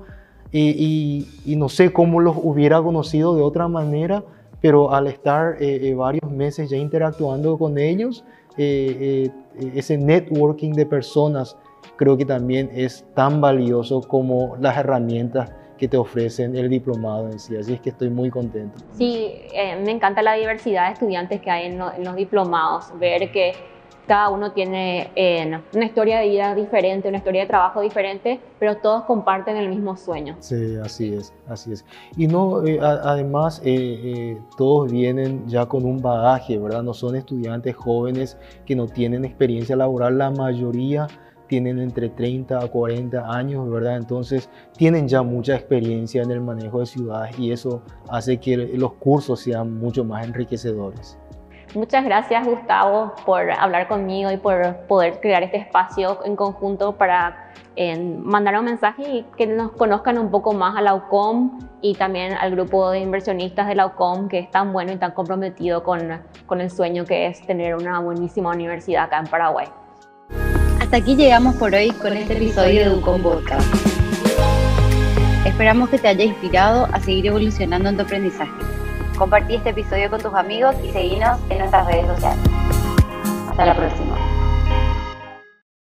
y, 0.51 1.27
no 1.45 1.69
sé 1.69 1.93
cómo 1.93 2.19
los 2.19 2.35
hubiera 2.41 2.81
conocido 2.81 3.35
de 3.35 3.43
otra 3.43 3.67
manera, 3.67 4.23
pero 4.59 4.93
al 4.93 5.07
estar 5.07 5.61
eh, 5.61 5.89
eh, 5.89 5.93
varios 5.93 6.29
meses 6.31 6.69
ya 6.69 6.77
interactuando 6.77 7.57
con 7.57 7.77
ellos, 7.77 8.23
ese 8.57 9.97
networking 9.97 10.73
de 10.73 10.85
personas 10.85 11.55
creo 11.95 12.17
que 12.17 12.25
también 12.25 12.69
es 12.73 13.05
tan 13.13 13.39
valioso 13.41 14.01
como 14.01 14.57
las 14.59 14.77
herramientas 14.77 15.51
que 15.81 15.87
te 15.87 15.97
ofrecen 15.97 16.55
el 16.55 16.69
diplomado 16.69 17.27
en 17.31 17.39
sí. 17.39 17.57
Así 17.57 17.73
es 17.73 17.81
que 17.81 17.89
estoy 17.89 18.11
muy 18.11 18.29
contento. 18.29 18.77
Sí, 18.91 19.31
eh, 19.51 19.75
me 19.83 19.89
encanta 19.89 20.21
la 20.21 20.35
diversidad 20.35 20.85
de 20.85 20.93
estudiantes 20.93 21.41
que 21.41 21.49
hay 21.49 21.71
en, 21.71 21.79
los 21.79 22.15
diplomados, 22.15 22.93
ver 22.99 23.31
que 23.31 23.53
cada 24.05 24.29
uno 24.29 24.51
tiene 24.51 25.09
eh, 25.15 25.59
una 25.73 25.85
historia 25.85 26.19
de 26.19 26.29
vida 26.29 26.53
diferente, 26.53 27.07
una 27.07 27.17
historia 27.17 27.41
de 27.41 27.47
trabajo 27.47 27.81
diferente, 27.81 28.39
pero 28.59 28.77
todos 28.77 29.05
comparten 29.05 29.57
el 29.57 29.69
mismo 29.69 29.97
sueño. 29.97 30.35
Sí, 30.37 30.75
así 30.83 31.15
es, 31.15 31.33
así 31.47 31.71
es. 31.71 31.83
Y 32.15 32.27
no, 32.27 32.63
eh, 32.63 32.77
además, 32.79 33.59
todos 34.57 34.91
vienen 34.91 35.47
ya 35.47 35.65
con 35.65 35.83
un 35.85 35.99
bagaje, 35.99 36.59
¿verdad? 36.59 36.83
No 36.83 36.93
son 36.93 37.15
estudiantes 37.15 37.75
jóvenes 37.75 38.37
que 38.67 38.75
no 38.75 38.85
tienen 38.85 39.25
experiencia 39.25 39.75
laboral, 39.75 40.15
la 40.19 40.29
mayoría 40.29 41.07
tienen 41.51 41.79
entre 41.79 42.07
30 42.07 42.59
a 42.59 42.67
40 42.69 43.29
años, 43.29 43.69
¿verdad? 43.69 43.97
Entonces 43.97 44.49
tienen 44.77 45.09
ya 45.09 45.21
mucha 45.21 45.53
experiencia 45.53 46.23
en 46.23 46.31
el 46.31 46.39
manejo 46.39 46.79
de 46.79 46.85
ciudades 46.85 47.37
y 47.37 47.51
eso 47.51 47.81
hace 48.07 48.37
que 48.37 48.55
los 48.55 48.93
cursos 48.93 49.41
sean 49.41 49.77
mucho 49.77 50.05
más 50.05 50.25
enriquecedores. 50.25 51.17
Muchas 51.75 52.05
gracias 52.05 52.47
Gustavo 52.47 53.13
por 53.25 53.51
hablar 53.51 53.89
conmigo 53.89 54.31
y 54.31 54.37
por 54.37 54.77
poder 54.87 55.19
crear 55.19 55.43
este 55.43 55.57
espacio 55.57 56.19
en 56.23 56.37
conjunto 56.37 56.93
para 56.93 57.51
eh, 57.75 57.99
mandar 58.23 58.57
un 58.57 58.63
mensaje 58.63 59.03
y 59.03 59.25
que 59.35 59.45
nos 59.45 59.73
conozcan 59.73 60.17
un 60.19 60.31
poco 60.31 60.53
más 60.53 60.77
a 60.77 60.81
la 60.81 60.95
UCOM 60.95 61.59
y 61.81 61.95
también 61.95 62.31
al 62.31 62.51
grupo 62.51 62.91
de 62.91 62.99
inversionistas 62.99 63.67
de 63.67 63.75
la 63.75 63.87
UCOM 63.87 64.29
que 64.29 64.39
es 64.39 64.51
tan 64.51 64.71
bueno 64.71 64.93
y 64.93 64.95
tan 64.95 65.11
comprometido 65.11 65.83
con, 65.83 66.21
con 66.45 66.61
el 66.61 66.71
sueño 66.71 67.03
que 67.03 67.27
es 67.27 67.45
tener 67.45 67.75
una 67.75 67.99
buenísima 67.99 68.51
universidad 68.51 69.03
acá 69.03 69.19
en 69.19 69.27
Paraguay. 69.27 69.67
Hasta 70.91 71.03
aquí 71.03 71.15
llegamos 71.15 71.55
por 71.55 71.73
hoy 71.73 71.89
con 71.91 72.11
este 72.11 72.33
episodio 72.35 72.81
de 72.81 72.89
Ucom 72.97 73.21
Podcast. 73.21 73.65
Esperamos 75.45 75.87
que 75.87 75.97
te 75.97 76.09
haya 76.09 76.25
inspirado 76.25 76.85
a 76.91 76.99
seguir 76.99 77.27
evolucionando 77.27 77.87
en 77.87 77.95
tu 77.95 78.01
aprendizaje. 78.01 78.51
Compartí 79.17 79.55
este 79.55 79.69
episodio 79.69 80.09
con 80.09 80.19
tus 80.21 80.33
amigos 80.33 80.75
y 80.83 80.91
seguinos 80.91 81.39
en 81.49 81.59
nuestras 81.59 81.87
redes 81.87 82.07
sociales. 82.07 82.43
Hasta 83.51 83.65
la 83.67 83.73
próxima. 83.73 84.20